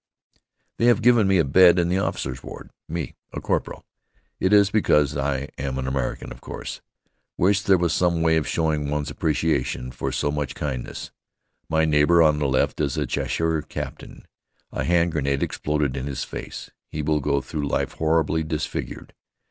[0.77, 3.83] They have given me a bed in the officers' ward me, a corporal.
[4.39, 6.81] It is because I am an American, of course.
[7.37, 11.11] Wish there was some way of showing one's appreciation for so much kindness.
[11.69, 14.25] My neighbor on the left is a chasseur captain.
[14.71, 16.71] A hand grenade exploded in his face.
[16.89, 19.13] He will go through life horribly disfigured.